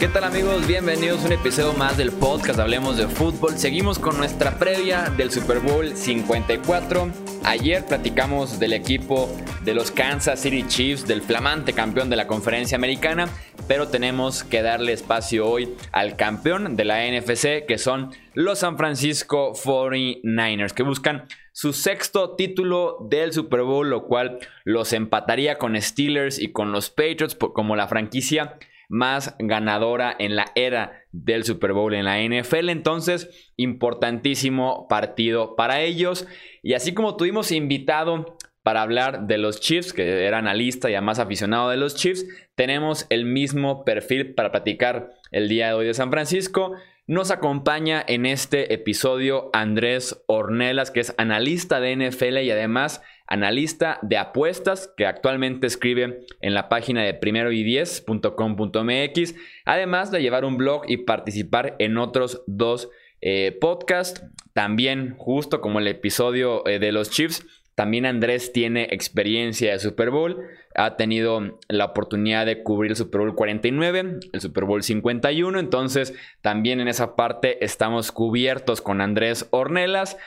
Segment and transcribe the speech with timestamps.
[0.00, 0.66] ¿Qué tal amigos?
[0.66, 3.58] Bienvenidos a un episodio más del podcast Hablemos de Fútbol.
[3.58, 7.12] Seguimos con nuestra previa del Super Bowl 54.
[7.44, 9.28] Ayer platicamos del equipo
[9.62, 13.28] de los Kansas City Chiefs, del flamante campeón de la conferencia americana,
[13.68, 18.78] pero tenemos que darle espacio hoy al campeón de la NFC, que son los San
[18.78, 25.78] Francisco 49ers, que buscan su sexto título del Super Bowl, lo cual los empataría con
[25.78, 28.56] Steelers y con los Patriots como la franquicia
[28.90, 32.68] más ganadora en la era del Super Bowl en la NFL.
[32.68, 36.26] Entonces, importantísimo partido para ellos.
[36.62, 41.20] Y así como tuvimos invitado para hablar de los Chiefs, que era analista y además
[41.20, 42.26] aficionado de los Chiefs,
[42.56, 46.72] tenemos el mismo perfil para platicar el día de hoy de San Francisco.
[47.06, 53.98] Nos acompaña en este episodio Andrés Ornelas, que es analista de NFL y además analista
[54.02, 60.44] de apuestas que actualmente escribe en la página de primero y 10.com.mx, además de llevar
[60.44, 62.90] un blog y participar en otros dos
[63.22, 64.22] eh, podcasts.
[64.52, 70.10] También, justo como el episodio eh, de los Chiefs, también Andrés tiene experiencia de Super
[70.10, 75.58] Bowl, ha tenido la oportunidad de cubrir el Super Bowl 49, el Super Bowl 51,
[75.58, 80.18] entonces también en esa parte estamos cubiertos con Andrés Ornelas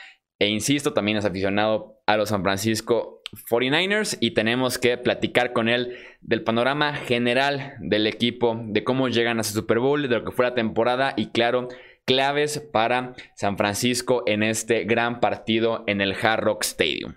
[0.43, 5.69] e insisto, también es aficionado a los San Francisco 49ers y tenemos que platicar con
[5.69, 10.25] él del panorama general del equipo, de cómo llegan a ese Super Bowl, de lo
[10.25, 11.69] que fue la temporada y claro,
[12.03, 17.13] claves para San Francisco en este gran partido en el Hard Rock Stadium.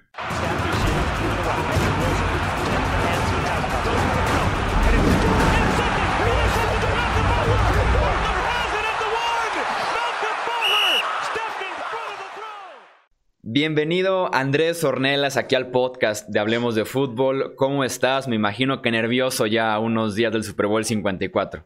[13.59, 17.55] Bienvenido Andrés Ornelas aquí al podcast de Hablemos de Fútbol.
[17.57, 18.29] ¿Cómo estás?
[18.29, 21.65] Me imagino que nervioso ya a unos días del Super Bowl 54.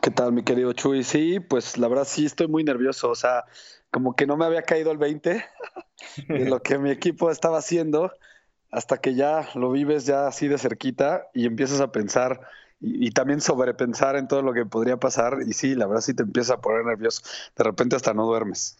[0.00, 1.04] ¿Qué tal, mi querido Chuy?
[1.04, 3.10] Sí, pues la verdad sí estoy muy nervioso.
[3.10, 3.44] O sea,
[3.90, 5.44] como que no me había caído el 20
[6.28, 8.10] de lo que mi equipo estaba haciendo
[8.70, 12.40] hasta que ya lo vives ya así de cerquita y empiezas a pensar
[12.80, 15.40] y, y, también sobrepensar en todo lo que podría pasar.
[15.46, 17.20] Y sí, la verdad sí te empieza a poner nervioso.
[17.58, 18.78] De repente hasta no duermes.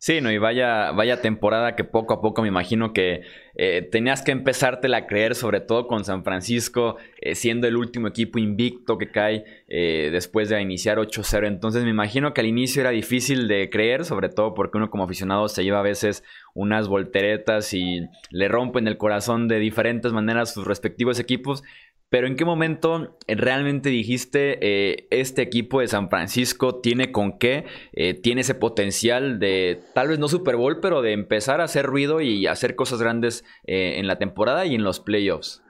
[0.00, 3.22] Sí, no, y vaya, vaya temporada que poco a poco me imagino que
[3.56, 8.06] eh, tenías que empezártela a creer, sobre todo con San Francisco, eh, siendo el último
[8.06, 11.48] equipo invicto que cae eh, después de iniciar 8-0.
[11.48, 15.02] Entonces me imagino que al inicio era difícil de creer, sobre todo porque uno como
[15.02, 16.22] aficionado se lleva a veces
[16.54, 21.64] unas volteretas y le rompen el corazón de diferentes maneras sus respectivos equipos.
[22.10, 27.66] Pero ¿en qué momento realmente dijiste eh, este equipo de San Francisco tiene con qué,
[27.92, 31.84] eh, tiene ese potencial de tal vez no Super Bowl, pero de empezar a hacer
[31.84, 35.62] ruido y hacer cosas grandes eh, en la temporada y en los playoffs?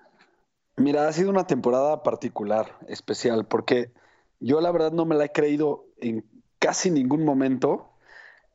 [0.76, 3.90] Mira, ha sido una temporada particular, especial, porque
[4.38, 6.24] yo la verdad no me la he creído en
[6.60, 7.90] casi ningún momento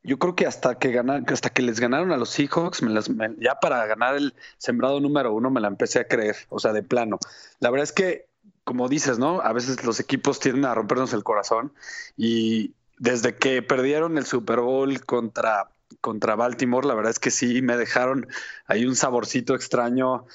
[0.03, 3.09] yo creo que hasta que ganar, hasta que les ganaron a los Seahawks, me las,
[3.39, 6.83] ya para ganar el sembrado número uno me la empecé a creer, o sea, de
[6.83, 7.19] plano.
[7.59, 8.27] La verdad es que,
[8.63, 9.41] como dices, ¿no?
[9.41, 11.73] A veces los equipos tienden a rompernos el corazón
[12.17, 15.71] y desde que perdieron el Super Bowl contra,
[16.01, 18.27] contra Baltimore, la verdad es que sí me dejaron
[18.65, 20.25] ahí un saborcito extraño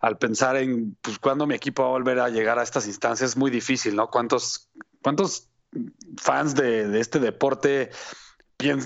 [0.00, 3.30] al pensar en, pues, cuándo mi equipo va a volver a llegar a estas instancias.
[3.30, 4.10] Es muy difícil, ¿no?
[4.10, 4.68] ¿Cuántos,
[5.02, 5.48] cuántos
[6.16, 7.90] fans de, de este deporte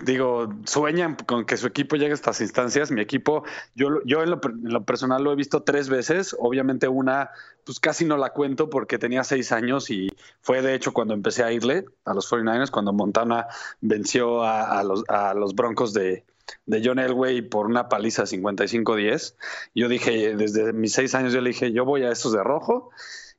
[0.04, 2.90] digo, sueñan con que su equipo llegue a estas instancias.
[2.90, 6.34] Mi equipo, yo, yo en, lo, personal lo he visto tres veces.
[6.38, 7.30] Obviamente una,
[7.64, 10.08] pues casi no la cuento porque tenía seis años y
[10.40, 13.46] fue de hecho cuando empecé a irle a los 49ers, cuando Montana
[13.80, 16.24] venció a, los, a los Broncos de,
[16.66, 19.34] de John Elway por una paliza 55-10.
[19.74, 22.90] Yo dije, desde mis seis años yo le dije, yo voy a estos de rojo.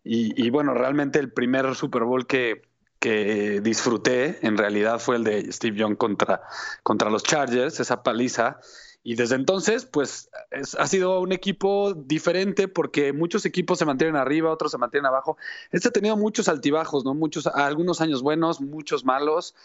[0.04, 2.69] Y, y bueno, realmente el primer Super Bowl que,
[3.00, 6.42] que disfruté en realidad fue el de Steve Young contra,
[6.84, 8.60] contra los Chargers, esa paliza.
[9.02, 10.30] Y desde entonces, pues
[10.78, 15.38] ha sido un equipo diferente porque muchos equipos se mantienen arriba, otros se mantienen abajo.
[15.72, 17.14] Este ha tenido muchos altibajos, ¿no?
[17.14, 19.56] Muchos, algunos años buenos, muchos malos.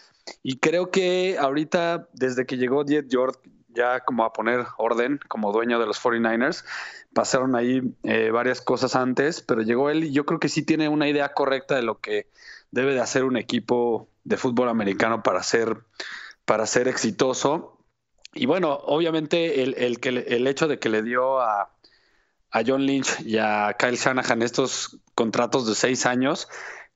[0.44, 3.40] Y creo que ahorita, desde que llegó Jet George,
[3.74, 6.64] ya como a poner orden como dueño de los 49ers,
[7.12, 10.88] pasaron ahí eh, varias cosas antes, pero llegó él y yo creo que sí tiene
[10.88, 12.28] una idea correcta de lo que
[12.74, 15.78] debe de hacer un equipo de fútbol americano para ser,
[16.44, 17.78] para ser exitoso.
[18.34, 21.70] Y bueno, obviamente el, el, que, el hecho de que le dio a,
[22.50, 26.48] a John Lynch y a Kyle Shanahan estos contratos de seis años,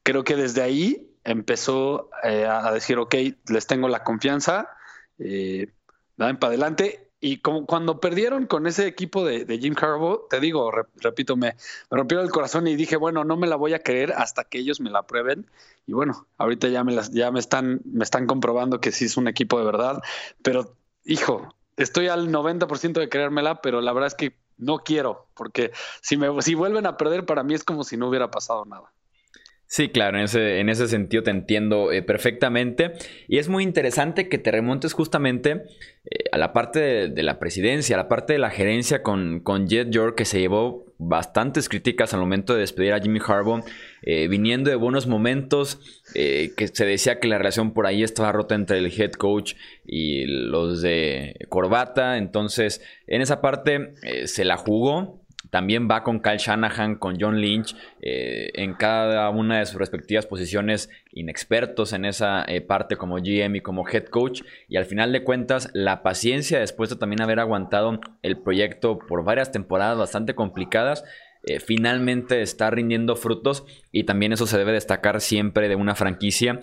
[0.02, 3.14] creo que desde ahí empezó eh, a decir, ok,
[3.48, 4.68] les tengo la confianza,
[5.18, 5.72] eh,
[6.16, 7.07] para adelante.
[7.20, 11.56] Y como cuando perdieron con ese equipo de, Jim Harbaugh, te digo, repito, me,
[11.90, 14.80] rompió el corazón y dije, bueno, no me la voy a creer hasta que ellos
[14.80, 15.50] me la prueben.
[15.86, 19.16] Y bueno, ahorita ya me, las, ya me, están, me están comprobando que sí es
[19.16, 20.00] un equipo de verdad.
[20.42, 25.72] Pero, hijo, estoy al 90% de creérmela, pero la verdad es que no quiero, porque
[26.02, 28.92] si, me, si vuelven a perder, para mí es como si no hubiera pasado nada.
[29.70, 32.94] Sí, claro, en ese, en ese sentido te entiendo eh, perfectamente.
[33.28, 35.64] Y es muy interesante que te remontes justamente
[36.06, 39.68] eh, a la parte de, la presidencia, a la parte de la gerencia con, con
[39.68, 43.62] Jet York, que se llevó bastantes críticas al momento de despedir a Jimmy Harbaugh,
[44.00, 45.78] eh, viniendo de buenos momentos,
[46.14, 49.54] que se decía que la relación por ahí estaba rota entre el head coach
[49.84, 52.16] y los de corbata.
[52.16, 53.92] Entonces, en esa parte
[54.24, 55.17] se la jugó
[55.50, 60.26] también va con Kyle Shanahan, con John Lynch, eh, en cada una de sus respectivas
[60.26, 64.42] posiciones, inexpertos en esa eh, parte como GM y como head coach.
[64.68, 69.24] Y al final de cuentas, la paciencia después de también haber aguantado el proyecto por
[69.24, 71.04] varias temporadas bastante complicadas,
[71.48, 76.60] eh, finalmente está rindiendo frutos y también eso se debe destacar siempre de una franquicia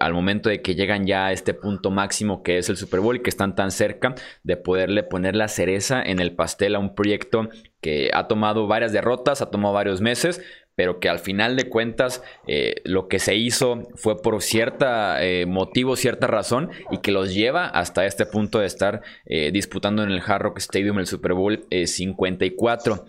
[0.00, 3.16] al momento de que llegan ya a este punto máximo que es el Super Bowl
[3.16, 6.94] y que están tan cerca de poderle poner la cereza en el pastel a un
[6.94, 7.48] proyecto
[7.80, 10.40] que ha tomado varias derrotas, ha tomado varios meses,
[10.76, 15.46] pero que al final de cuentas eh, lo que se hizo fue por cierta eh,
[15.46, 20.10] motivo, cierta razón y que los lleva hasta este punto de estar eh, disputando en
[20.10, 23.06] el Hard Rock Stadium el Super Bowl 54.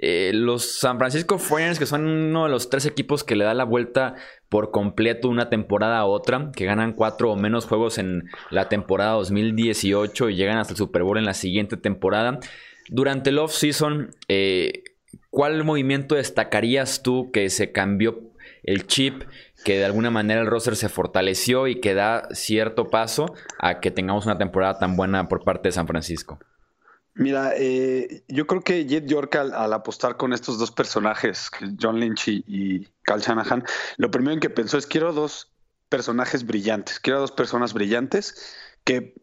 [0.00, 3.64] Los San Francisco 49ers, que son uno de los tres equipos que le da la
[3.64, 4.14] vuelta
[4.48, 9.12] por completo una temporada a otra, que ganan cuatro o menos juegos en la temporada
[9.12, 12.38] 2018 y llegan hasta el Super Bowl en la siguiente temporada.
[12.88, 14.84] Durante el off-season, eh,
[15.30, 18.20] ¿cuál movimiento destacarías tú que se cambió
[18.62, 19.24] el chip,
[19.64, 23.90] que de alguna manera el roster se fortaleció y que da cierto paso a que
[23.90, 26.38] tengamos una temporada tan buena por parte de San Francisco?
[27.18, 31.50] Mira, eh, yo creo que Jet York al, apostar con estos dos personajes,
[31.80, 33.64] John Lynch y, y Cal Shanahan,
[33.96, 35.52] lo primero en que pensó es quiero dos
[35.88, 38.54] personajes brillantes, quiero dos personas brillantes
[38.84, 39.14] que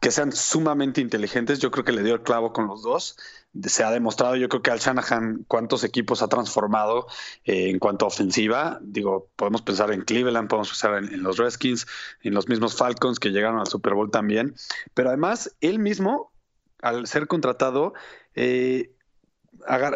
[0.00, 1.58] que sean sumamente inteligentes.
[1.58, 3.16] Yo creo que le dio el clavo con los dos.
[3.64, 7.06] Se ha demostrado, yo creo que al Shanahan cuántos equipos ha transformado
[7.44, 8.78] eh, en cuanto a ofensiva.
[8.82, 11.86] Digo, podemos pensar en Cleveland, podemos pensar en, los Redskins,
[12.22, 14.54] en los mismos Falcons que llegaron al Super Bowl también.
[14.94, 16.32] Pero además, él mismo,
[16.88, 17.94] al ser contratado,
[18.34, 18.92] eh,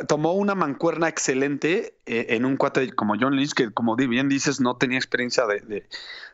[0.09, 4.61] tomó una mancuerna excelente eh, en un cuate como John Lynch, que como bien dices,
[4.61, 5.87] no tenía experiencia de,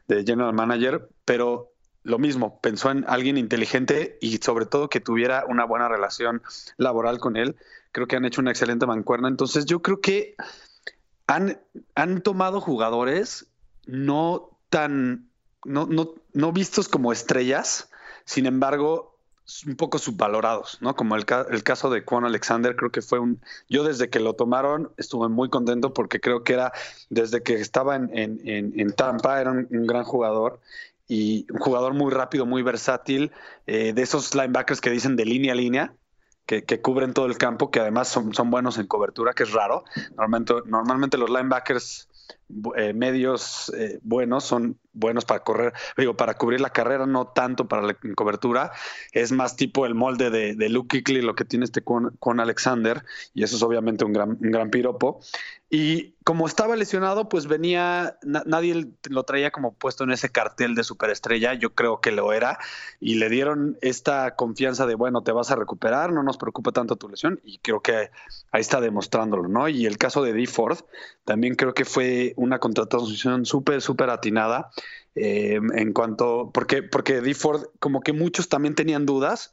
[0.09, 1.73] general manager, pero
[2.03, 6.41] lo mismo, pensó en alguien inteligente y sobre todo que tuviera una buena relación
[6.77, 7.57] laboral con él.
[7.91, 9.27] Creo que han hecho una excelente mancuerna.
[9.27, 10.37] Entonces yo creo que
[11.27, 11.61] han,
[11.97, 13.49] han tomado jugadores
[13.87, 15.29] no tan,
[15.65, 17.91] no, no, no vistos como estrellas,
[18.25, 19.16] sin embargo,
[19.67, 20.97] un poco subvalorados, ¿no?
[20.97, 23.41] Como el, el, caso de Quan Alexander, creo que fue un...
[23.69, 26.73] Yo desde que lo tomaron estuve muy contento porque creo que era,
[27.11, 30.61] desde que estaba en, en, Tampa, era un, gran jugador
[31.07, 33.31] y un jugador muy rápido, muy versátil,
[33.67, 35.95] eh, de esos linebackers que dicen de línea a línea,
[36.47, 39.85] que, cubren todo el campo, que además son, son, buenos en cobertura, que es raro.
[40.11, 42.09] Normalmente, normalmente los linebackers
[42.77, 47.69] eh, medios eh, buenos son buenos para correr, digo, para cubrir la carrera, no tanto
[47.69, 48.73] para la cobertura.
[49.13, 52.41] Es más tipo el molde de, de Luke Kuechly, lo que tiene este con, con
[52.41, 55.21] Alexander, y eso es obviamente un gran, un gran piropo.
[55.69, 60.85] Y como estaba lesionado, pues venía, nadie lo traía como puesto en ese cartel de
[60.85, 62.59] superestrella, yo creo que lo era,
[63.01, 66.97] y le dieron esta confianza de, bueno, te vas a recuperar, no nos preocupa tanto
[66.97, 68.11] tu lesión, y creo que
[68.51, 69.69] ahí está demostrándolo, ¿no?
[69.69, 70.47] Y el caso de D.
[70.47, 70.79] Ford,
[71.25, 74.71] también creo que fue una contratación súper, súper atinada.
[75.15, 77.35] Eh, en cuanto, porque, porque D.
[77.35, 79.53] Ford, como que muchos también tenían dudas.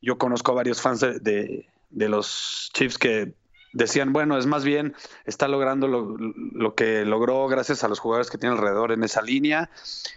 [0.00, 3.34] Yo conozco a varios fans de, de los Chiefs que
[3.72, 8.38] decían, bueno, es más bien, está logrando lo, que logró gracias a los jugadores que
[8.38, 9.70] tiene alrededor en esa línea.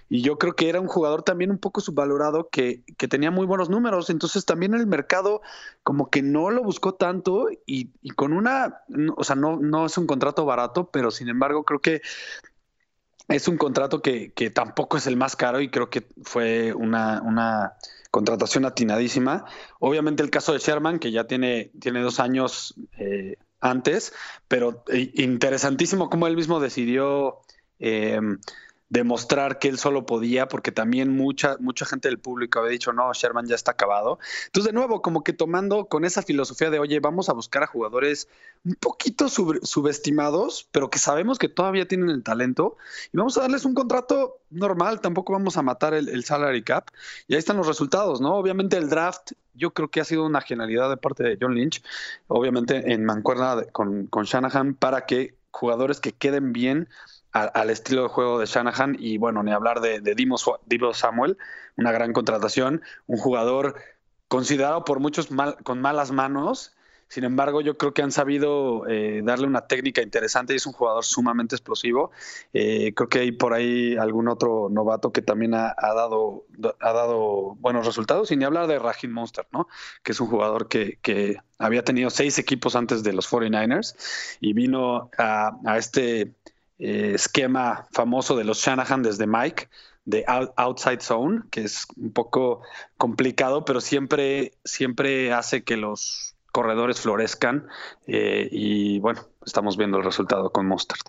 [0.10, 3.46] Y yo creo que era un jugador también un poco subvalorado que, que tenía muy
[3.46, 4.10] buenos números.
[4.10, 5.42] Entonces también el mercado
[5.84, 8.82] como que no lo buscó tanto y, y con una,
[9.16, 12.02] o sea, no, no es un contrato barato, pero sin embargo creo que
[13.28, 17.22] es un contrato que, que tampoco es el más caro y creo que fue una,
[17.24, 17.74] una
[18.16, 19.44] contratación atinadísima.
[19.78, 24.14] Obviamente el caso de Sherman, que ya tiene, tiene dos años eh, antes,
[24.48, 27.42] pero eh, interesantísimo cómo él mismo decidió
[27.78, 28.22] eh,
[28.90, 33.12] demostrar que él solo podía, porque también mucha, mucha gente del público había dicho, no,
[33.14, 34.20] Sherman ya está acabado.
[34.46, 37.68] Entonces, de nuevo, como que tomando con esa filosofía de, oye, vamos a buscar a
[37.68, 38.28] jugadores
[38.64, 42.78] un poquito subestimados, pero que sabemos que todavía tienen el talento,
[43.12, 46.90] y vamos a darles un contrato normal, tampoco vamos a matar el, el salary cap,
[47.28, 48.36] y ahí están los resultados, ¿no?
[48.36, 51.82] Obviamente el draft yo creo que ha sido una genialidad de parte de John Lynch,
[52.28, 56.90] obviamente en mancuerna con, con Shanahan, para que jugadores que queden bien
[57.36, 61.38] al estilo de juego de Shanahan y bueno, ni hablar de, de Samuel,
[61.76, 63.76] una gran contratación, un jugador
[64.30, 66.76] considerado por muchos mal, con malas manos
[67.08, 70.74] sin embargo, yo creo que han sabido eh, darle una técnica interesante y es un
[70.74, 72.12] jugador sumamente explosivo.
[72.52, 76.46] Eh, creo que hay por ahí algún otro novato que también ha, dado,
[76.80, 78.32] ha dado buenos resultados.
[78.32, 79.68] Y ni hablar de Rajin Monster, ¿no?
[80.04, 81.00] Que es un jugador que,
[81.58, 83.96] había tenido seis equipos antes de los 49ers
[84.42, 86.34] y vino a, este
[86.80, 89.70] eh, esquema famoso de los Shanahan desde Mike
[90.06, 90.24] de
[90.58, 92.62] outside zone, que es un poco
[92.98, 97.68] complicado, pero siempre, siempre hace que los corredores florezcan
[98.08, 101.00] eh, y bueno, estamos viendo el resultado con Mustard.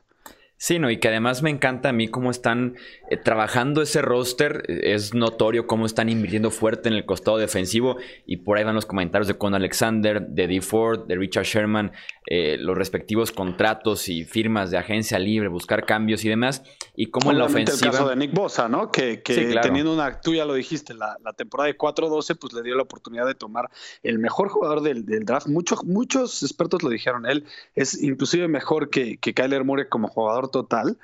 [0.59, 2.77] Sí, no, y que además me encanta a mí cómo están
[3.11, 4.63] eh, trabajando ese roster.
[4.69, 7.97] Es notorio cómo están invirtiendo fuerte en el costado defensivo.
[8.25, 10.63] Y por ahí van los comentarios de Con Alexander, de D.
[10.63, 11.93] Ford, de Richard Sherman,
[12.27, 16.63] eh, los respectivos contratos y firmas de agencia libre, buscar cambios y demás.
[16.95, 17.91] Y cómo en la ofensiva.
[17.91, 18.91] el caso de Nick Bosa, ¿no?
[18.91, 20.23] Que, teniendo una.
[20.23, 23.69] Tú ya lo dijiste, la, temporada de 4-12, pues le dio la oportunidad de tomar
[24.03, 25.49] el mejor jugador del, draft.
[25.49, 27.27] Muchos, muchos expertos lo dijeron.
[27.27, 27.45] Él
[27.75, 30.99] es inclusive mejor que, que Kyler Murray como jugador total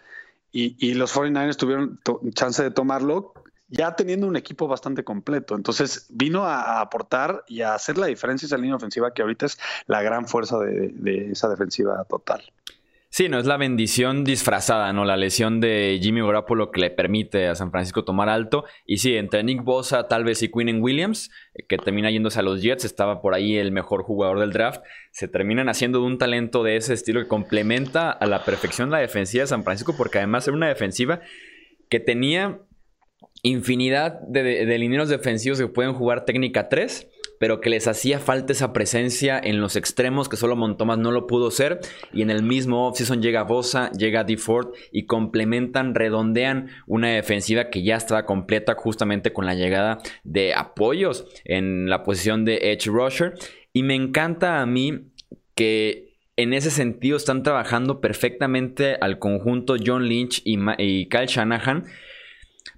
[0.52, 1.98] y, los 49ers tuvieron
[2.34, 3.32] chance de tomarlo
[3.68, 5.54] ya teniendo un equipo bastante completo.
[5.54, 9.58] Entonces vino a, aportar y a hacer la diferencia esa línea ofensiva que ahorita es
[9.86, 12.42] la gran fuerza de esa defensiva total.
[13.14, 15.04] Sí, no es la bendición disfrazada, ¿no?
[15.04, 18.64] La lesión de Jimmy Garoppolo que le permite a San Francisco tomar alto.
[18.86, 22.42] Y sí, entre Nick Bosa, tal vez y Quinnen Williams, eh, que termina yéndose a
[22.42, 24.80] los Jets, estaba por ahí el mejor jugador del draft.
[25.10, 29.00] Se terminan haciendo de un talento de ese estilo que complementa a la perfección la
[29.00, 31.20] defensiva de San Francisco, porque además era una defensiva
[31.90, 32.62] que tenía
[33.42, 37.11] infinidad de, de, lineros defensivos que pueden jugar técnica 3
[37.42, 41.26] pero que les hacía falta esa presencia en los extremos que solo Montomas no lo
[41.26, 41.80] pudo ser.
[42.12, 47.82] Y en el mismo offseason llega Bosa, llega DeFord y complementan, redondean una defensiva que
[47.82, 53.34] ya estaba completa justamente con la llegada de apoyos en la posición de Edge Rusher.
[53.72, 55.08] Y me encanta a mí
[55.56, 61.86] que en ese sentido están trabajando perfectamente al conjunto John Lynch y, y Kyle Shanahan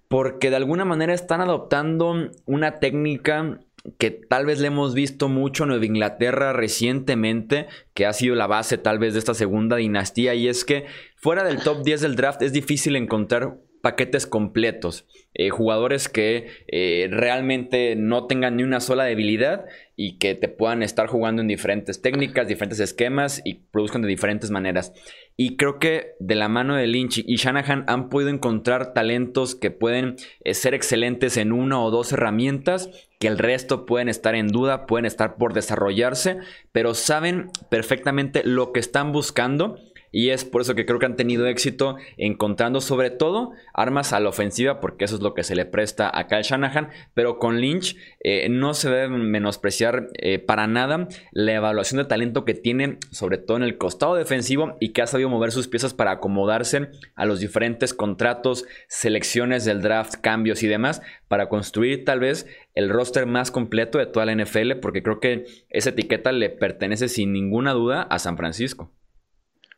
[0.09, 3.59] porque de alguna manera están adoptando una técnica
[3.99, 8.47] que tal vez le hemos visto mucho en Nueva Inglaterra recientemente, que ha sido la
[8.47, 10.87] base tal vez de esta segunda dinastía, y es que
[11.17, 17.07] fuera del top 10 del draft es difícil encontrar paquetes completos, eh, jugadores que eh,
[17.11, 22.01] realmente no tengan ni una sola debilidad y que te puedan estar jugando en diferentes
[22.01, 24.95] técnicas, diferentes esquemas y produzcan de diferentes maneras.
[25.37, 29.71] Y creo que de la mano de Lynch y Shanahan han podido encontrar talentos que
[29.71, 32.89] pueden eh, ser excelentes en una o dos herramientas,
[33.25, 36.41] que el resto pueden estar en duda, pueden estar por desarrollarse,
[36.73, 39.79] pero saben perfectamente lo que están buscando
[40.15, 44.21] y es por eso que creo que han tenido éxito encontrando sobre todo armas a
[44.21, 46.91] la ofensiva, porque eso es lo que se le presta a Kyle Shanahan.
[47.15, 52.45] Pero con Lynch eh, no se debe menospreciar eh, para nada la evaluación de talento
[52.45, 55.95] que tiene, sobre todo en el costado defensivo, y que ha sabido mover sus piezas
[55.95, 62.21] para acomodarse a los diferentes contratos, selecciones del draft, cambios y demás, para construir tal
[62.21, 66.51] vez el roster más completo de toda la NFL, porque creo que esa etiqueta le
[66.51, 68.93] pertenece sin ninguna duda a San Francisco.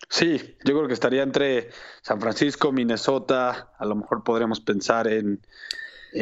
[0.08, 1.70] Sí, yo creo que estaría entre
[2.02, 5.40] San Francisco, Minnesota, a lo mejor podríamos pensar en...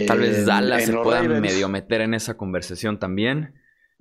[0.07, 3.55] Tal vez Dallas se pueda medio meter en esa conversación también.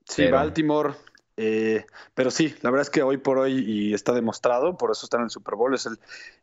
[0.05, 0.93] Sí, Baltimore.
[1.35, 5.05] Eh, pero sí, la verdad es que hoy por hoy y está demostrado, por eso
[5.05, 5.87] está en el Super Bowl, es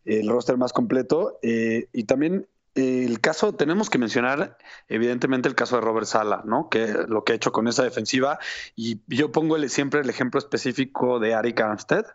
[0.05, 1.39] el, roster más completo.
[1.43, 4.57] Eh, y también el caso, tenemos que mencionar
[4.89, 6.69] evidentemente el caso de Robert Sala, ¿no?
[6.69, 8.39] Que lo que ha hecho con esa defensiva.
[8.77, 12.07] Y yo pongo siempre el ejemplo específico de Ari Armstead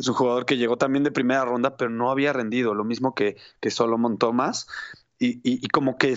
[0.00, 3.14] es un jugador que llegó también de primera ronda, pero no había rendido, lo mismo
[3.14, 4.66] que, que Solomon Thomas.
[5.22, 6.16] Y, como que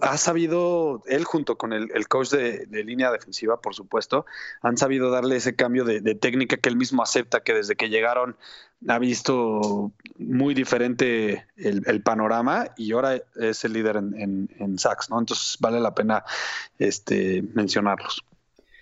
[0.00, 4.24] ha sabido, él junto con el, coach de, línea defensiva, por supuesto,
[4.62, 8.38] han sabido darle ese cambio de, técnica que él mismo acepta, que desde que llegaron
[8.88, 15.18] ha visto muy diferente el, panorama y ahora es el líder en, en, sacks, ¿no?
[15.18, 16.24] Entonces vale la pena
[16.78, 18.24] este, mencionarlos.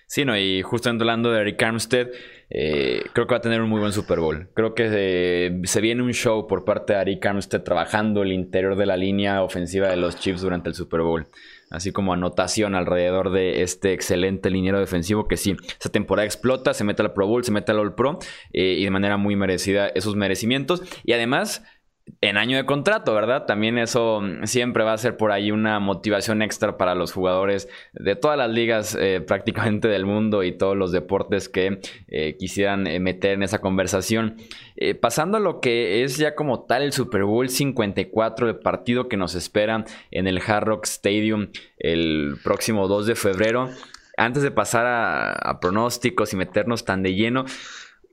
[0.07, 2.09] Sí, no, y justo hablando de Eric Armstead,
[2.50, 4.48] eh, creo que va a tener un muy buen Super Bowl.
[4.54, 8.76] Creo que eh, se viene un show por parte de Eric Armstead trabajando el interior
[8.76, 11.26] de la línea ofensiva de los Chiefs durante el Super Bowl.
[11.70, 16.84] Así como anotación alrededor de este excelente liniero defensivo que sí, esa temporada explota, se
[16.84, 18.18] mete al Pro Bowl, se mete al All Pro
[18.54, 20.82] eh, y de manera muy merecida esos merecimientos.
[21.04, 21.62] Y además
[22.20, 23.46] en año de contrato, ¿verdad?
[23.46, 27.68] También eso mm, siempre va a ser por ahí una motivación extra para los jugadores
[27.92, 32.86] de todas las ligas eh, prácticamente del mundo y todos los deportes que eh, quisieran
[32.86, 34.36] eh, meter en esa conversación.
[35.00, 39.16] pasando a lo que es ya como tal el Super Bowl 54, el partido que
[39.16, 41.48] nos espera en el Hard Rock Stadium
[41.78, 43.70] el próximo 2 de febrero.
[44.16, 47.44] Antes de pasar a pronósticos y meternos tan de lleno,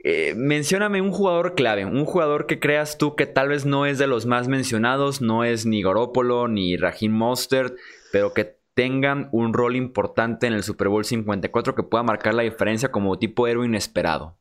[0.08, 3.98] eh, mencióname un jugador clave, un jugador que creas tú que tal vez no es
[3.98, 7.76] de los más mencionados, no es ni Goropolo ni Raheem Mostert,
[8.12, 12.44] pero que tengan un rol importante en el Super Bowl 54 que pueda marcar la
[12.44, 14.38] diferencia como tipo héroe inesperado.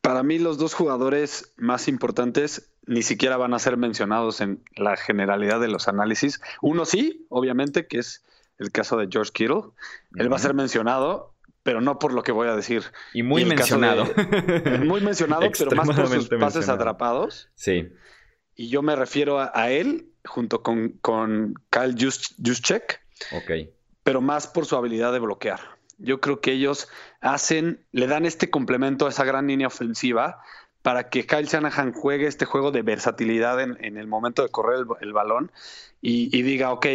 [0.00, 4.96] Para mí los dos jugadores más importantes ni siquiera van a ser mencionados en la
[4.96, 6.40] generalidad de los análisis.
[6.62, 8.24] Uno sí, obviamente, que es
[8.56, 9.64] el caso de George Kittle.
[10.14, 11.34] Él va a ser mencionado,
[11.66, 12.84] pero no por lo que voy a decir.
[13.12, 14.04] Y muy mencionado.
[14.84, 17.50] muy mencionado, pero más por sus pases atrapados.
[17.56, 17.88] Sí.
[18.54, 23.00] Y yo me refiero a, él junto con, con Kyle Juszczyk.
[23.32, 23.68] Ok.
[24.04, 25.58] Pero más por su habilidad de bloquear.
[25.98, 26.88] Yo creo que ellos
[27.20, 30.40] hacen, le dan este complemento a esa gran línea ofensiva
[30.82, 35.12] para que Kyle Shanahan juegue este juego de versatilidad en, el momento de correr el,
[35.12, 35.50] balón
[36.00, 36.86] y, y, diga, ok,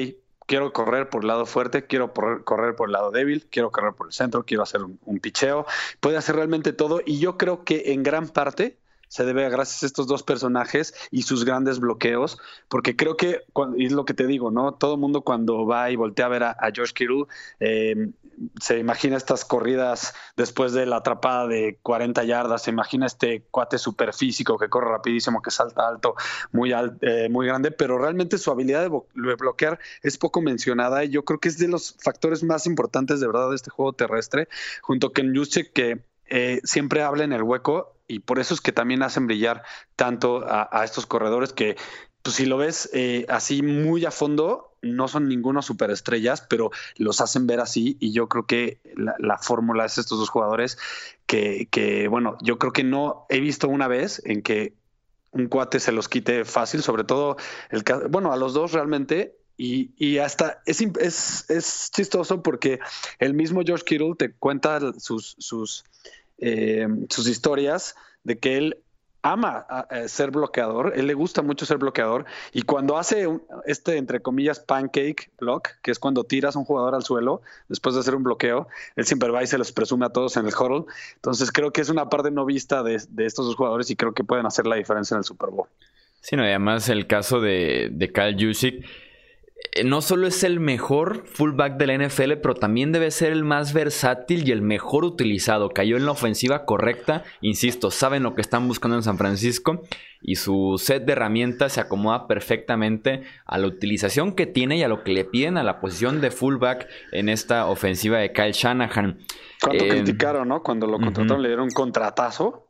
[0.51, 4.07] quiero correr por el lado fuerte, quiero correr por el lado débil, quiero correr por
[4.07, 5.65] el centro, quiero hacer un, picheo.
[6.01, 8.77] Puede hacer realmente todo y yo creo que en gran parte
[9.11, 12.39] se debe a gracias a estos dos personajes y sus grandes bloqueos,
[12.69, 13.41] porque creo que,
[13.75, 14.73] y es lo que te digo, ¿no?
[14.73, 17.25] Todo el mundo cuando va y voltea a ver a, George Kittle,
[17.59, 18.07] eh,
[18.61, 23.77] se imagina estas corridas después de la atrapada de 40 yardas, se imagina este cuate
[23.77, 26.15] super físico que corre rapidísimo, que salta alto,
[26.53, 31.25] muy, eh, muy grande, pero realmente su habilidad de bloquear es poco mencionada y yo
[31.25, 34.47] creo que es de los factores más importantes de verdad de este juego terrestre,
[34.81, 35.99] junto con Juszczyk que
[36.33, 39.63] eh, siempre habla en el hueco y por eso es que también hacen brillar
[39.95, 41.77] tanto a, estos corredores que
[42.21, 47.21] pues si lo ves eh, así muy a fondo, no son ningunos superestrellas, pero los
[47.21, 50.77] hacen ver así y yo creo que la, fórmula es estos dos jugadores
[51.25, 54.73] que, que, bueno, yo creo que no he visto una vez en que
[55.31, 57.37] un cuate se los quite fácil, sobre todo
[57.69, 59.37] el bueno, a los dos realmente.
[59.57, 62.79] Y, y hasta es, es, es, chistoso porque
[63.19, 65.83] el mismo George Kittle te cuenta sus, sus,
[66.41, 68.77] eh, sus historias de que él
[69.23, 69.67] ama
[70.07, 73.27] ser bloqueador, él le gusta mucho ser bloqueador y cuando hace
[73.65, 77.93] este, entre comillas, pancake block, que es cuando tiras a un jugador al suelo después
[77.95, 80.53] de hacer un bloqueo, él siempre va y se los presume a todos en el
[80.53, 80.85] huddle.
[81.15, 84.23] Entonces creo que es una parte no vista de, estos dos jugadores y creo que
[84.23, 85.67] pueden hacer la diferencia en el Super Bowl.
[86.21, 88.85] Sí, no, y además el caso de, de Kyle Jusic
[89.85, 93.73] no solo es el mejor fullback de la NFL, pero también debe ser el más
[93.73, 95.69] versátil y el mejor utilizado.
[95.69, 99.83] Cayó en la ofensiva correcta, insisto, saben lo que están buscando en San Francisco
[100.21, 104.87] y su set de herramientas se acomoda perfectamente a la utilización que tiene y a
[104.87, 109.19] lo que le piden a la posición de fullback en esta ofensiva de Kyle Shanahan.
[109.61, 110.63] Cuando eh, criticaron, ¿no?
[110.63, 112.67] Cuando lo contrataron le dieron un contratazo,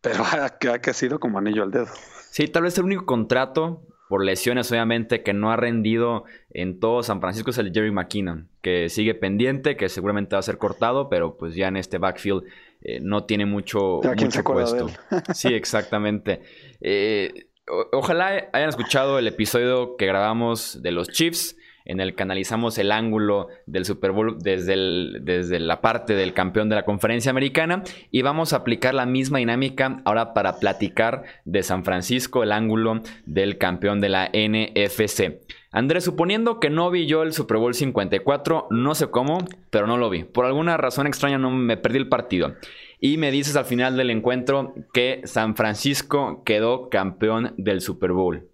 [0.00, 1.88] pero ha, ha sido como anillo al dedo.
[2.30, 3.82] Sí, tal vez el único contrato
[4.12, 8.46] por lesiones, obviamente, que no ha rendido en todo San Francisco es el Jerry McKinnon,
[8.60, 12.42] que sigue pendiente, que seguramente va a ser cortado, pero pues ya en este backfield
[12.82, 14.88] eh, no tiene mucho, mucho puesto.
[15.32, 16.42] sí, exactamente.
[16.82, 17.46] Eh,
[17.90, 22.92] ojalá hayan escuchado el episodio que grabamos de los Chiefs en el que analizamos el
[22.92, 24.76] ángulo del Super Bowl desde,
[25.20, 29.38] desde la parte del campeón de la conferencia americana y vamos a aplicar la misma
[29.38, 35.40] dinámica ahora para platicar de San Francisco, el ángulo del campeón de la NFC.
[35.74, 39.38] Andrés, suponiendo que no vi yo el Super Bowl 54, no sé cómo,
[39.70, 40.24] pero no lo vi.
[40.24, 42.54] Por alguna razón extraña no me perdí el partido.
[43.00, 48.51] Y me dices al final del encuentro que San Francisco quedó campeón del Super Bowl.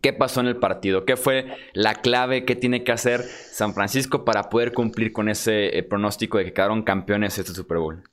[0.00, 1.04] ¿Qué pasó en el partido?
[1.04, 5.76] ¿Qué fue la clave que tiene que hacer San Francisco para poder cumplir con ese
[5.76, 8.04] eh, pronóstico de que quedaron campeones este Super Bowl?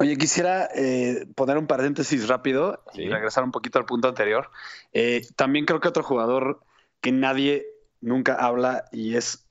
[0.00, 4.50] Oye, quisiera eh, poner un paréntesis rápido y regresar un poquito al punto anterior.
[4.92, 6.60] Eh, también creo que otro jugador
[7.00, 7.66] que nadie
[8.00, 9.46] nunca habla y es,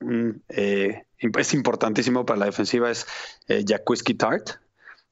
[1.18, 3.06] es importantísimo para la defensiva es
[3.48, 3.62] eh,
[4.16, 4.52] Tart.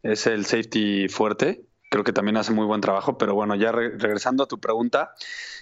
[0.02, 4.44] Es el safety fuerte creo que también hace muy buen trabajo, pero bueno, ya regresando
[4.44, 5.14] a tu pregunta,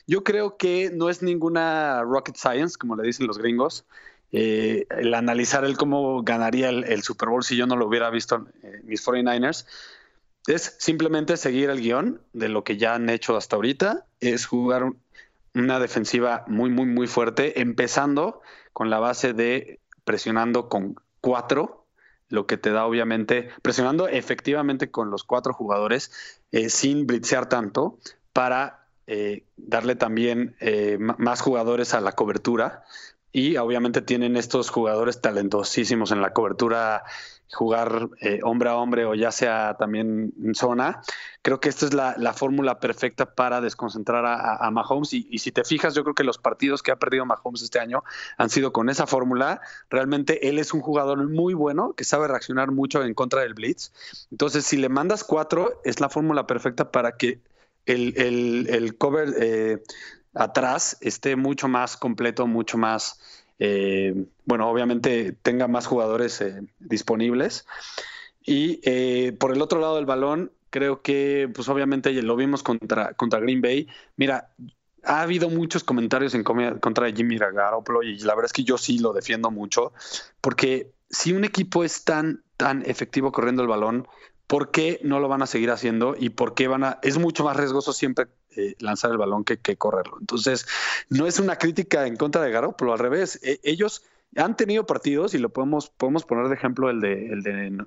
[0.07, 3.85] yo creo que no es ninguna rocket science, como le dicen los gringos,
[4.33, 8.47] eh, el analizar el cómo ganaría el, Super Bowl si yo no lo hubiera visto
[8.63, 9.67] en mis 49ers,
[10.47, 14.93] es simplemente seguir el guion de lo que ya han hecho hasta ahorita, es jugar
[15.55, 21.84] una defensiva muy, muy, muy fuerte, empezando con la base de presionando con cuatro
[22.29, 27.99] lo que te da obviamente presionando efectivamente con los cuatro jugadores eh, sin blitzear tanto
[28.33, 32.85] para eh, darle también eh, más jugadores a la cobertura.
[33.33, 37.03] Y obviamente tienen estos jugadores talentosísimos en la cobertura,
[37.53, 41.03] jugar eh, hombre a hombre o ya sea también en zona.
[41.43, 45.13] Creo que esta es la, fórmula perfecta para desconcentrar a, Mahomes.
[45.13, 48.03] Y, si te fijas, yo creo que los partidos que ha perdido Mahomes este año
[48.39, 49.61] han sido con esa fórmula.
[49.91, 53.93] Realmente él es un jugador muy bueno que sabe reaccionar mucho en contra del Blitz.
[54.31, 57.41] Entonces, si le mandas cuatro, es la fórmula perfecta para que
[57.87, 59.83] el, cover eh,
[60.35, 63.21] atrás esté mucho más completo, mucho más,
[63.59, 67.67] eh, bueno, obviamente tenga más jugadores eh, disponibles.
[68.45, 73.15] Y eh, por el otro lado del balón, creo que, pues obviamente lo vimos contra,
[73.15, 73.89] contra Green Bay.
[74.17, 74.51] Mira,
[75.05, 78.79] ha habido muchos comentarios en contra de Jimmy Garoppolo y la verdad es que yo
[78.79, 79.93] sí lo defiendo mucho,
[80.41, 84.09] porque si un equipo es tan, tan efectivo corriendo el balón,
[84.47, 86.99] ¿por qué no lo van a seguir haciendo y por qué van a...
[87.03, 90.17] Es mucho más riesgoso siempre eh, lanzar el balón que, correrlo.
[90.21, 90.67] Entonces,
[91.09, 93.39] no es una crítica en contra de Garoppolo, al revés.
[93.43, 94.03] E, ellos
[94.37, 97.85] han tenido partidos y lo podemos, podemos poner de ejemplo el de, el de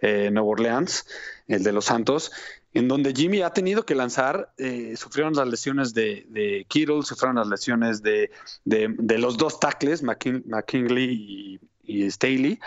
[0.00, 1.06] eh, Nueva Orleans,
[1.48, 2.32] el de los Santos,
[2.74, 7.36] en donde Jimmy ha tenido que lanzar, eh, sufrieron las lesiones de, de, Kittle, sufrieron
[7.36, 8.30] las lesiones de,
[8.64, 12.60] de los dos tackles, McKinley y y Staley.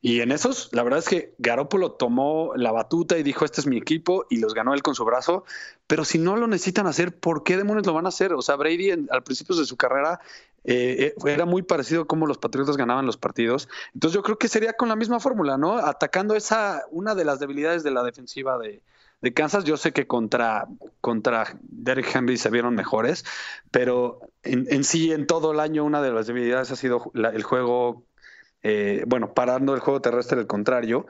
[0.00, 3.66] Y en esos, la verdad es que Garoppolo tomó la batuta y dijo, este es
[3.66, 5.44] mi equipo, y los ganó él con su brazo.
[5.86, 8.32] Pero si no lo necesitan hacer, ¿por qué demonios lo van a hacer?
[8.32, 10.20] O sea, Brady al principio de su carrera
[10.64, 13.68] eh, eh, era muy parecido a cómo los Patriotas ganaban los partidos.
[13.92, 15.76] Entonces yo creo que sería con la misma fórmula, ¿no?
[15.76, 18.80] Atacando esa, una de las debilidades de la defensiva de,
[19.34, 19.64] Kansas.
[19.64, 20.68] Yo sé que contra,
[21.00, 23.24] contra Derrick Henry se vieron mejores,
[23.70, 28.02] pero en, sí, en todo el año, una de las debilidades ha sido el juego
[28.64, 31.06] eh, bueno, parando el juego terrestre del contrario.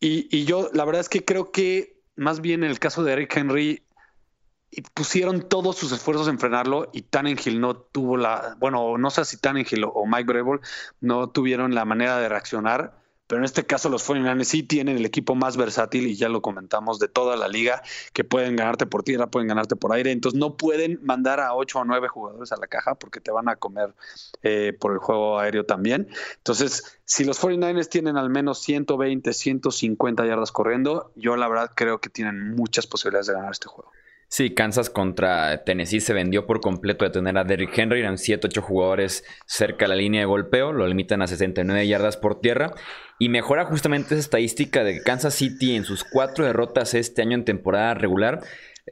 [0.00, 3.36] Y, yo, la verdad es que creo que más bien en el caso de Eric
[3.36, 3.82] Henry,
[4.94, 9.38] pusieron todos sus esfuerzos en frenarlo y Tannenhill no tuvo la, bueno, no sé si
[9.38, 10.60] Tannenhill o Mike Brable
[11.00, 12.97] no tuvieron la manera de reaccionar
[13.28, 16.42] pero en este caso los 49 sí tienen el equipo más versátil y ya lo
[16.42, 20.40] comentamos de toda la liga, que pueden ganarte por tierra, pueden ganarte por aire, entonces
[20.40, 23.56] no pueden mandar a 8 o 9 jugadores a la caja porque te van a
[23.56, 23.94] comer
[24.42, 26.08] eh, por el juego aéreo también.
[26.38, 32.00] Entonces, si los 49ers tienen al menos 120, 150 yardas corriendo, yo la verdad creo
[32.00, 33.92] que tienen muchas posibilidades de ganar este juego.
[34.30, 38.00] Sí, Kansas contra Tennessee se vendió por completo de tener a Derrick Henry.
[38.00, 40.72] Eran 7-8 jugadores cerca de la línea de golpeo.
[40.72, 42.74] Lo limitan a 69 yardas por tierra.
[43.18, 47.36] Y mejora justamente esa estadística de que Kansas City en sus cuatro derrotas este año
[47.36, 48.40] en temporada regular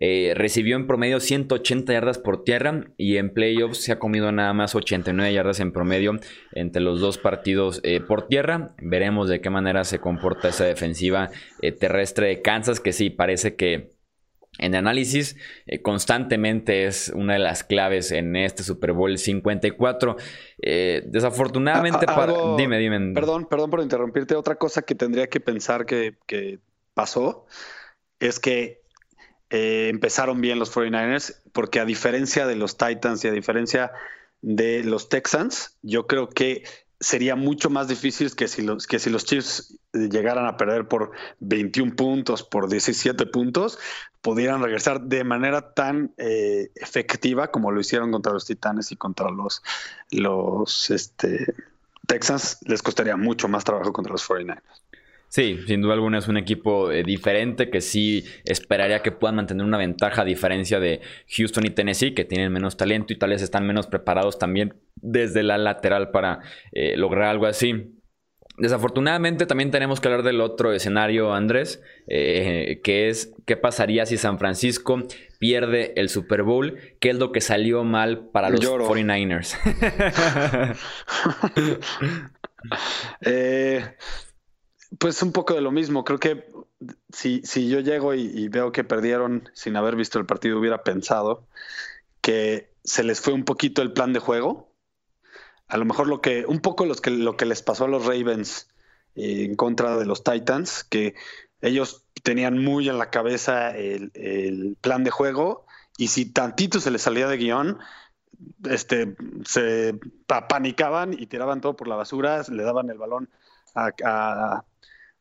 [0.00, 4.52] eh, recibió en promedio 180 yardas por tierra y en playoffs se ha comido nada
[4.52, 6.18] más 89 yardas en promedio
[6.52, 8.74] entre los dos partidos eh, por tierra.
[8.78, 11.30] Veremos de qué manera se comporta esa defensiva
[11.62, 13.95] eh, terrestre de Kansas, que sí, parece que
[14.58, 20.16] en análisis eh, constantemente es una de las claves en este Super Bowl 54.
[20.62, 22.32] Eh, desafortunadamente, para...
[22.56, 23.12] dime, dime.
[23.12, 24.34] Perdón, perdón por interrumpirte.
[24.34, 26.16] Otra cosa que tendría que pensar que,
[26.94, 27.44] pasó
[28.20, 28.80] es que
[29.50, 33.92] eh, empezaron bien los 49ers, porque a diferencia de los Titans y a diferencia
[34.40, 36.64] de los Texans, yo creo que
[37.00, 41.12] sería mucho más difícil que si los, que si los Chiefs llegaran a perder por
[41.40, 43.78] 21 puntos, por 17 puntos,
[44.22, 49.30] pudieran regresar de manera tan eh, efectiva como lo hicieron contra los Titanes y contra
[49.30, 49.62] los,
[50.10, 51.54] los este,
[52.06, 54.62] Texans, les costaría mucho más trabajo contra los 49ers.
[55.28, 59.66] Sí, sin duda alguna es un equipo eh, diferente que sí esperaría que puedan mantener
[59.66, 61.00] una ventaja a diferencia de
[61.36, 65.42] Houston y Tennessee, que tienen menos talento y tal vez están menos preparados también desde
[65.42, 66.40] la lateral para
[66.72, 67.92] eh, lograr algo así.
[68.58, 74.16] Desafortunadamente también tenemos que hablar del otro escenario, Andrés, eh, que es qué pasaría si
[74.16, 75.02] San Francisco
[75.38, 79.58] pierde el Super Bowl, qué es lo que salió mal para los 49ers.
[83.20, 83.84] eh,
[84.98, 86.04] pues un poco de lo mismo.
[86.04, 86.50] Creo que
[87.12, 91.46] si, si yo llego y, veo que perdieron sin haber visto el partido, hubiera pensado
[92.20, 94.72] que se les fue un poquito el plan de juego.
[95.68, 98.06] A lo mejor lo que, un poco los que, lo que les pasó a los
[98.06, 98.68] Ravens
[99.14, 101.14] eh, en contra de los Titans, que
[101.60, 107.02] ellos tenían muy en la cabeza el, plan de juego y si tantito se les
[107.02, 107.78] salía de guion,
[108.68, 113.30] este, se panicaban y tiraban todo por la basura, le daban el balón
[113.74, 114.62] a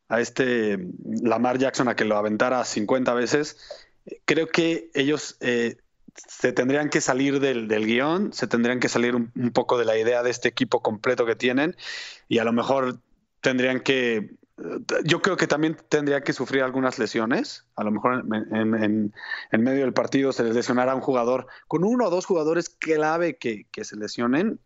[0.08, 0.78] este
[1.22, 3.58] Lamar Jackson a que lo aventara 50 veces,
[4.24, 5.76] creo que ellos eh,
[6.14, 10.22] se tendrían que salir del, guion, se tendrían que salir un, poco de la idea
[10.22, 11.76] de este equipo completo que tienen
[12.28, 13.00] y a lo mejor
[13.40, 14.30] tendrían que
[15.04, 17.66] yo creo que también tendría que sufrir algunas lesiones.
[17.76, 19.12] A lo mejor en,
[19.52, 23.66] medio del partido se les lesionará un jugador, con uno o dos jugadores clave que,
[23.70, 24.58] que se lesionen,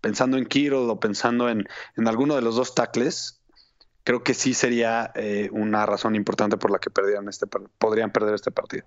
[0.00, 3.37] pensando en Kiro o pensando en, alguno de los dos tackles,
[4.08, 8.36] creo que sí sería eh, una razón importante por la que perdieran este, podrían perder
[8.36, 8.86] este partido.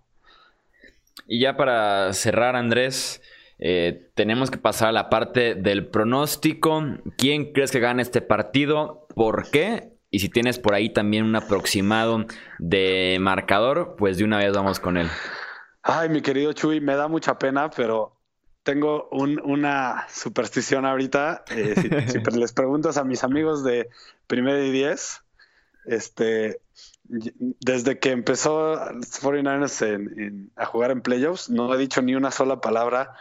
[1.27, 3.21] Y ya para cerrar, Andrés,
[3.59, 6.81] eh, tenemos que pasar a la parte del pronóstico.
[7.19, 9.05] ¿Quién crees que gana este partido?
[9.13, 9.93] ¿Por qué?
[10.09, 12.25] Y si tienes por ahí también un aproximado
[12.57, 15.07] de marcador, pues de una vez vamos con él.
[15.83, 18.20] Ay, mi querido Chuy, me da mucha pena, pero
[18.63, 21.43] tengo una superstición ahorita.
[21.49, 21.89] Eh, si,
[22.39, 23.89] les preguntas a mis amigos de
[24.27, 25.21] primero y diez,
[25.85, 26.61] este,
[27.03, 33.15] desde que empezó 49ers a jugar en playoffs, no he dicho ni una sola palabra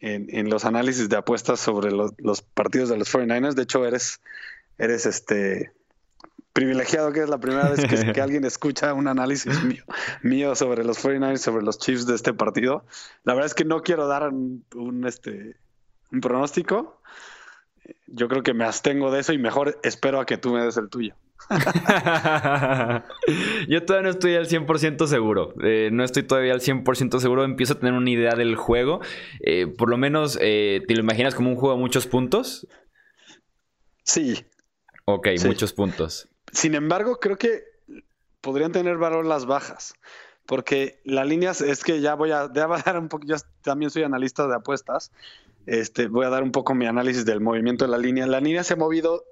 [0.00, 3.54] en, los análisis de apuestas sobre los, partidos de los 49ers.
[3.54, 4.20] De hecho, eres,
[4.78, 5.72] eres este
[6.52, 7.88] privilegiado que es la primera vez que,
[8.20, 9.84] alguien escucha un análisis mío,
[10.22, 12.84] mío, sobre los 49ers, sobre los Chiefs de este partido.
[13.24, 15.56] La verdad es que no quiero dar un, este,
[16.10, 17.00] un pronóstico.
[18.06, 20.76] Yo creo que me abstengo de eso y mejor espero a que tú me des
[20.76, 21.14] el tuyo.
[23.68, 25.54] Yo todavía no estoy al 100% seguro.
[25.62, 27.44] Eh, no estoy todavía al 100% seguro.
[27.44, 29.00] Empiezo a tener una idea del juego.
[29.40, 32.66] Eh, por lo menos, eh, ¿te lo imaginas como un juego a muchos puntos?
[34.04, 34.44] Sí.
[35.04, 36.28] Ok, muchos puntos.
[36.52, 37.64] Sin embargo, creo que
[38.40, 39.94] podrían tener valor las bajas.
[40.46, 44.46] Porque la línea es que ya voy a, dar un poco, yo también soy analista
[44.46, 45.12] de apuestas.
[45.66, 48.26] Este, voy a dar un poco mi análisis del movimiento de la línea.
[48.26, 49.24] La línea se ha movido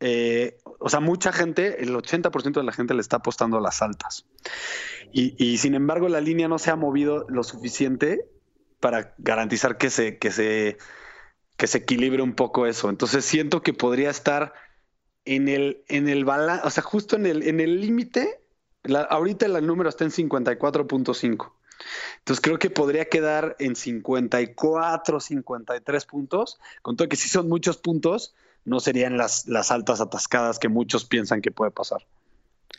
[0.00, 3.82] eh, o sea, mucha gente, el 80% de la gente le está apostando a las
[3.82, 4.26] altas.
[5.10, 8.28] Y, sin embargo, la línea no se ha movido lo suficiente
[8.78, 10.76] para garantizar que se, que se,
[11.56, 12.90] que se equilibre un poco eso.
[12.90, 14.52] Entonces siento que podría estar
[15.34, 18.40] en el, en el balance, o sea, justo en el en el límite.
[19.10, 21.52] Ahorita el número está en 54.5.
[22.18, 27.76] Entonces creo que podría quedar en 54, 53 puntos, con todo que sí son muchos
[27.76, 32.06] puntos, no serían las, las altas atascadas que muchos piensan que puede pasar.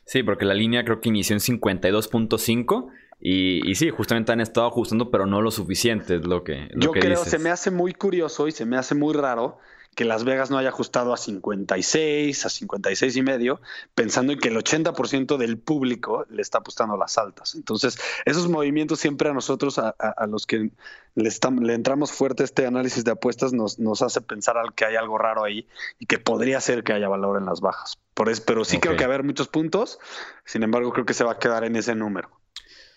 [0.05, 2.89] Sí, porque la línea creo que inició en 52.5
[3.21, 6.69] y, y, sí, justamente han estado ajustando, pero no lo suficiente, es lo que...
[6.75, 9.59] Yo creo, se me hace muy curioso y se me hace muy raro
[9.99, 13.59] que Las Vegas no haya ajustado a 56, a 56 y medio,
[13.95, 17.53] pensando en que el 80% del público le está apostando a las altas.
[17.53, 20.71] Entonces, esos movimientos siempre a nosotros, a, los que
[21.15, 25.17] le, le, entramos fuerte este análisis de apuestas, nos, nos hace pensar que hay algo
[25.17, 25.67] raro ahí
[25.99, 27.99] y que podría ser que haya valor en las bajas.
[28.13, 29.99] Por eso, pero sí creo que haber muchos puntos,
[30.45, 32.38] sin embargo, creo que se va a quedar en ese número.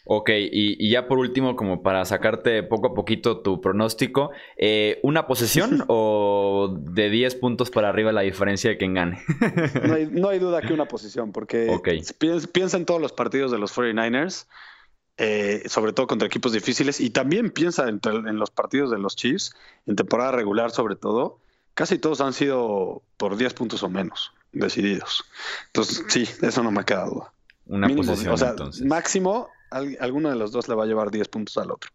[0.05, 5.27] Ok, y, ya por último, como para sacarte poco a poquito tu pronóstico, eh, ¿una
[5.29, 9.23] posesión o de 10 puntos para arriba la diferencia de quien gane?
[10.11, 11.71] no, hay, duda que una posición, porque
[12.19, 14.47] piensa, en todos los partidos de los 49ers,
[15.19, 19.15] eh, sobre todo contra equipos difíciles, y también piensa en, en, los partidos de los
[19.15, 19.55] Chiefs,
[19.87, 21.39] en temporada regular sobre todo,
[21.75, 25.25] casi todos han sido por 10 puntos o menos decididos.
[25.69, 27.33] Entonces, sí, eso no me queda duda.
[27.67, 31.57] Una posesión, o sea, máximo alguno de los dos le va a llevar 10 puntos
[31.59, 31.91] al otro.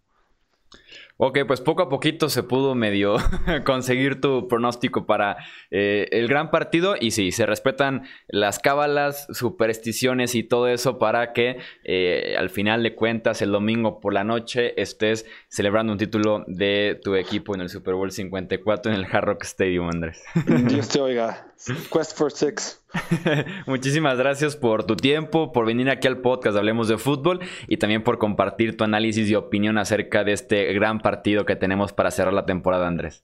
[1.20, 3.18] Ok, pues poco a poquito se pudo medio
[3.66, 5.38] conseguir tu pronóstico para
[5.72, 11.34] eh, el gran partido y sí, se respetan las cábalas, supersticiones y todo eso para
[11.34, 16.44] que eh, al final de cuentas el domingo por la noche estés celebrando un título
[16.46, 20.24] de tu equipo en el Super Bowl 54 en el Hard Rock Stadium, Andrés.
[20.46, 21.52] Dios te oiga.
[21.92, 22.82] Quest for Six.
[23.66, 28.04] Muchísimas gracias por tu tiempo, por venir aquí al podcast Hablemos de Fútbol y también
[28.04, 32.34] por compartir tu análisis y opinión acerca de este gran partido que tenemos para cerrar
[32.34, 33.24] la temporada, Andrés.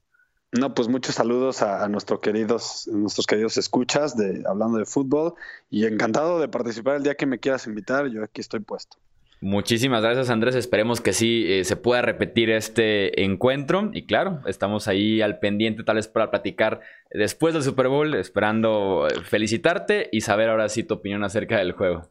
[0.52, 5.34] No, pues muchos saludos a, nuestros queridos, nuestros queridos escuchas de hablando de fútbol
[5.69, 8.08] y encantado de participar el día que me quieras invitar.
[8.08, 8.98] Yo aquí estoy puesto.
[9.44, 14.88] Muchísimas gracias Andrés, esperemos que sí eh, se pueda repetir este encuentro y claro, estamos
[14.88, 16.80] ahí al pendiente tal vez para platicar
[17.12, 21.74] después del Super Bowl, esperando eh, felicitarte y saber ahora sí tu opinión acerca del
[21.74, 22.08] juego.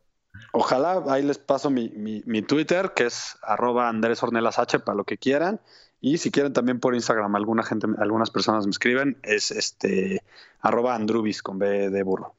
[0.53, 5.05] Ojalá, ahí les paso mi, mi, Twitter que es arroba Andrés Ornelas H para lo
[5.05, 5.59] que quieran
[6.03, 10.23] y si quieren también por Instagram, alguna gente, algunas personas me escriben, es este
[10.61, 12.35] arroba Andrubis con B de burro.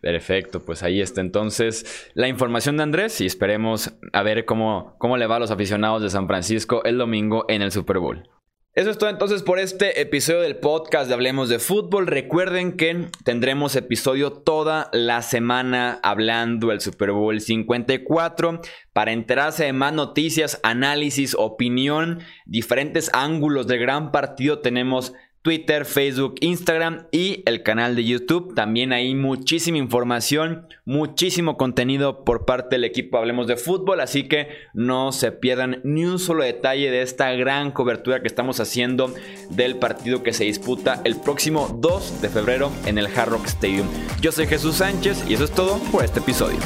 [0.00, 5.16] Perfecto, pues ahí está entonces la información de Andrés y esperemos a ver cómo, cómo
[5.16, 8.28] le va a los aficionados de San Francisco el domingo en el Super Bowl.
[8.72, 12.06] Eso es todo entonces por este episodio del podcast de Hablemos de Fútbol.
[12.06, 18.60] Recuerden que tendremos episodio toda la semana hablando del Super Bowl 54
[18.92, 24.60] para enterarse de más noticias, análisis, opinión, diferentes ángulos del gran partido.
[24.60, 28.54] Tenemos Twitter, Facebook, Instagram y el canal de YouTube.
[28.54, 34.48] También hay muchísima información, muchísimo contenido por parte del equipo Hablemos de Fútbol, así que
[34.74, 39.14] no se pierdan ni un solo detalle de esta gran cobertura que estamos haciendo
[39.48, 43.88] del partido que se disputa el próximo 2 de febrero en el Hard Rock Stadium.
[44.20, 46.58] Yo soy Jesús Sánchez y eso es todo por este episodio.